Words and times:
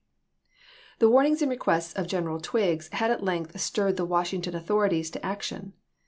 I., 0.01 0.55
p. 0.55 0.55
504. 0.93 0.95
The 1.07 1.11
warnings 1.13 1.41
and 1.43 1.51
requests 1.51 1.93
of 1.93 2.07
General 2.07 2.39
Twiggs 2.39 2.87
had 2.93 3.11
at 3.11 3.23
length 3.23 3.61
stirred 3.61 3.97
the 3.97 4.03
Washington 4.05 4.55
authorities 4.55 5.11
to 5.11 5.23
action. 5.23 5.73